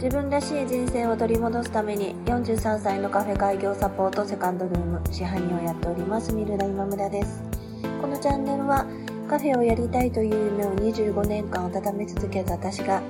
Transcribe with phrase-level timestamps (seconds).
[0.00, 7.42] 自分らしい人生を取り戻すために43歳のカフェ開業サポートセカンドルーム支配人をやっておりますミルダ今村です。
[8.00, 8.86] このチャンネルは
[9.28, 13.02] カフェをやりたいという夢を25年間温め続けた私が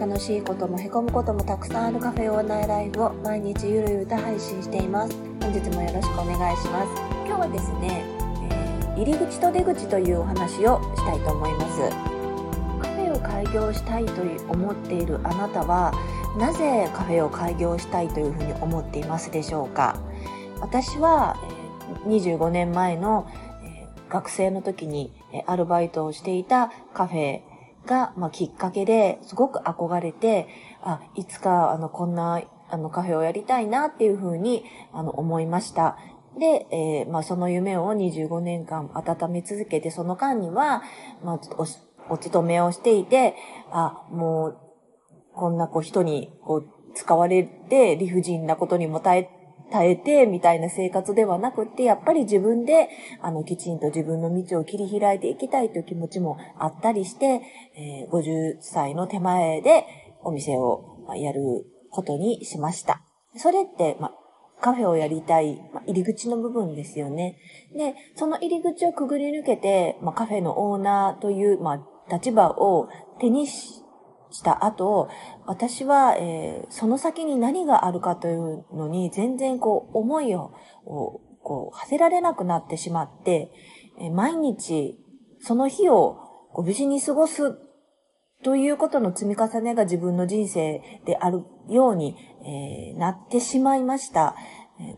[0.00, 5.16] 楽しいこともへこむこともたくさんあるカフェオーナーライフを毎日ゆるゆると配信しています。
[5.40, 7.02] 本日もよろしくお願いします。
[7.24, 8.04] 今日はですね、
[8.50, 12.12] えー、入り口と出口というお話をしたいと思います。
[12.82, 14.22] カフェを開業したいと
[14.52, 15.92] 思っているあなたは
[16.38, 20.00] なぜカフェを開業したいというふうに思っていますでしょうか？
[20.60, 21.36] 私は
[22.06, 23.28] 25年前の
[24.08, 25.12] 学生の時に
[25.46, 27.40] アルバイトをしていたカフェ
[27.86, 30.48] が、まあ、きっかけですごく憧れて、
[30.82, 35.98] あ、いつかあのこんなあのカフェをやりたいなっていうふうにあの思いました。
[36.38, 40.82] で、えー、まあ、その夢を25年間温め続けて、その間には、
[41.22, 41.40] まあ、
[42.08, 43.34] お勤めをしていて、
[43.70, 44.71] あ、もう
[45.34, 49.30] こんなこう人にこう使われて理不尽なことにも耐え、
[49.70, 52.88] 耐えてみたいな生活ではなくて、やっぱり自分で、
[53.22, 57.40] あの、きちんと自分の道を切り開いていきたいという気持ちもあったりして、
[57.76, 59.86] えー、50歳の手前で
[60.22, 61.40] お店をやる
[61.90, 63.02] ことにしました。
[63.36, 64.12] それって、ま
[64.60, 67.38] カフェをやりたい、ま入り口の部分ですよね。
[67.76, 72.88] で、その入り口をくぐり抜けて、まカフェのオーナーという、ま立場を
[73.20, 73.81] 手にし
[74.32, 75.08] した後、
[75.46, 80.52] 私は、えー、その先に何があるかというのに全然こう思いを
[80.84, 83.52] こう、馳せられなくなってしまって、
[84.00, 84.98] えー、毎日
[85.40, 86.18] その日を
[86.52, 87.56] こう無事に過ごす
[88.42, 94.34] ということの積み重ねが自分の人生であるように、えー、なってしまいました。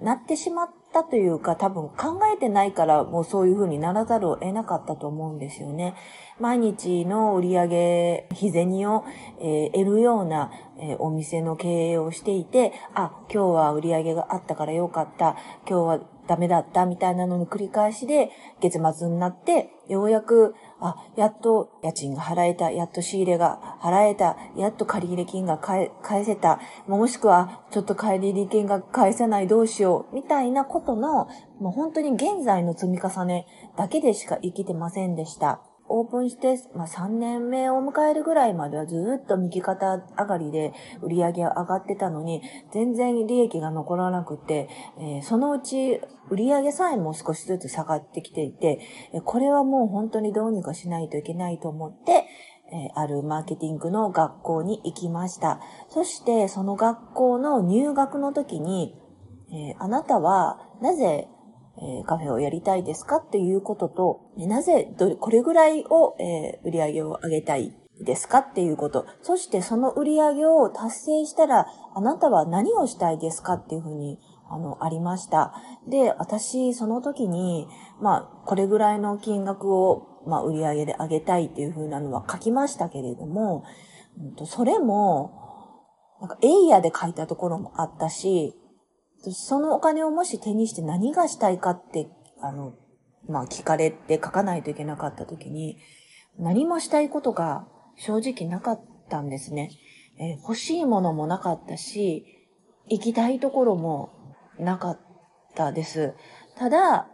[0.00, 5.94] なってしまったというか多分考えてないからもうそういう風にならざるを得なかったと思うんですよね。
[6.40, 9.04] 毎日の売り上げ、日銭を、
[9.40, 15.36] え、得るような、え、お店の経営をしていて、あ、今日は売り上げがあったからよかった、
[15.68, 18.30] 今日はダメだったみたいなのの繰り返しで、
[18.60, 20.56] 月末になって、ようやく、
[20.86, 25.90] あ、やっと家賃が払えた、やっと仕入れが払えた、やっと借入金が返
[26.26, 31.26] せた、もしくは、ちょっと借入金が返せないどうしよう、みたいなことの、
[31.58, 33.46] もう本当に現在の積み重ね
[33.78, 35.62] だけでしか生きてませんでした。
[35.88, 40.72] オープンして、まあ、3年目を迎えるぐらいまではずっと右肩上がりで
[41.02, 44.68] 売り上げ上がってたのに、全然利益が残らなくて、
[44.98, 46.00] えー、そのうち
[46.30, 48.80] 売り上げさえも少しずつ下がってきていて、
[49.24, 52.26] これはもう本当にどうにかしないといけないと思って、
[52.72, 55.60] え、あるマーケティングの学校に行きました。
[55.88, 58.96] そしてその学校の入学の時に、
[59.52, 61.28] えー、あなたはなぜ
[61.82, 67.74] え、カフェをやりたいですかっていうことと、なぜどれ、これぐらいを、え、売り上げを上げたい
[68.04, 69.06] ですかっていうこと。
[69.22, 74.18] そしてその売り上げを達成したら、あなたは何をしたいですかっていうふうに、
[74.48, 75.54] あの、ありました。
[75.88, 77.66] で、私、その時に、
[78.00, 83.64] まあ、これぐらいの金額を、まあ、売り上げで上げたいっていうふうなのは書きましたけれども、
[84.46, 85.42] それも、
[86.20, 88.54] なんか、エイヤーで書いたところもあったし、
[89.32, 92.08] そのお金をもし手にして何がしたいかって、
[92.40, 92.74] あの、
[93.28, 95.78] まあ、聞かれて書かないといけなかった時に、
[96.38, 99.70] 何もしたいことが正直なかったんですね。
[100.18, 102.26] えー、欲しいものもなかったし、
[102.88, 105.00] 行きたいところもなかっ
[105.54, 106.14] たです。
[106.56, 107.08] ただ、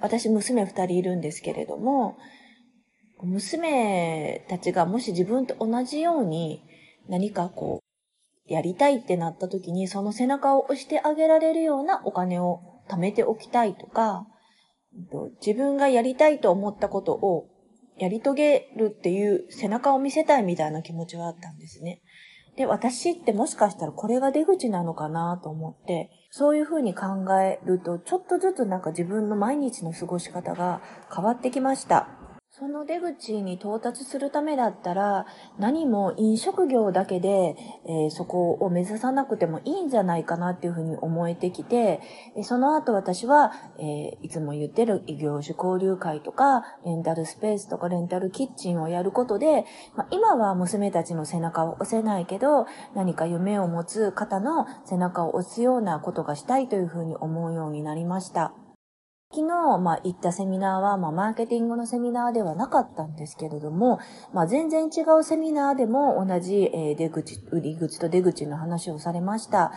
[0.00, 2.16] 私娘二人いるんですけれども、
[3.22, 6.64] 娘たちがもし自分と同じように
[7.08, 7.89] 何かこう、
[8.50, 14.26] やりたいってなった時に、その背中を押してあげられるようなお金を貯めておきたいとか、
[15.44, 17.46] 自分がやりたいと思ったことを
[17.96, 22.02] やり遂げるっていう背中を見せたいみたいな気持ちはあったんですね。
[22.56, 27.06] で、私ってもしかしたらこれが出口なのかなと思って、そういうふうに考
[27.40, 30.82] えると、ちょっとずつなんか自分の毎日の過ごし方が
[31.14, 32.19] 変わってきました。
[32.60, 35.24] その出口に到達するためだったら、
[35.58, 37.56] 何も飲食業だけで、
[37.86, 42.02] えー、そこを目指さなくてもいいんじゃないかなっていうふうに思えてきて、
[42.42, 49.64] その後私は、えー、いつも言ってる異業種交流会とか、レンタルスペースとかレンタルキッチンをやることで、
[49.96, 58.52] まあ、今は娘たちの背中を押せないけど、何か夢を持つ方の背中を押すようなことがしたいというふうに思うようになりました。
[59.32, 64.00] 昨日、まあ、行ったセミナーは、まあ、マーケティングのセミナーではなかったんですけれども、
[64.34, 69.70] まあ、全然違うセミナーでも同じ、え、出口、売り口と出口の話をされました。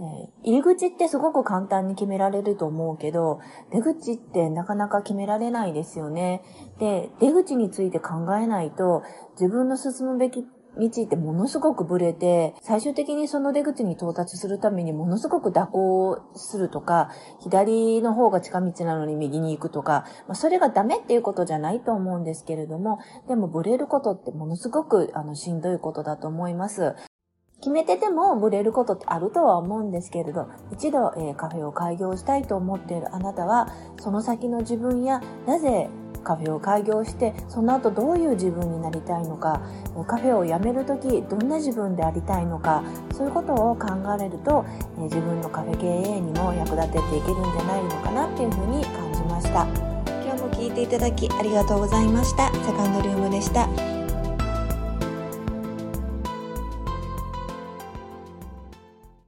[0.00, 3.38] え、入り口ってすごく簡単に決められると思うけど、
[3.70, 6.42] 出口ってなかなか決められないですよね。
[6.80, 9.04] で、出口について考えないと、
[9.40, 10.44] 自分の進むべき
[10.78, 26.94] 道ってものすごくブレて、最終的にその出口に到達するためにものすごく蛇行するとか、左の方が近道なのに右に行くとか、まあ、それがダメっていうことじゃないと思うんですけれども、でもブレることってものすごくあのしんどいことだと思います。
[27.58, 33.68] 決めててもブレることってあるとは思うんですけれど、一度、えー、カフェを開業したいと思っているあなたは、
[33.98, 35.88] その先の自分や、なぜ
[36.26, 39.62] カフェを開業してその後どういう自分になりたいのか
[40.08, 42.82] カフェを辞める時どんな自分でありたいのか
[43.12, 43.86] そういうことを考
[44.20, 44.66] えると
[44.98, 49.66] 自分のカフェ経営にも役立てていけるんじゃないのかなっていうふうに感じました。
[50.24, 52.52] 今日も聞いていただきありがとうございました。
[52.52, 53.95] セカンドルームでした。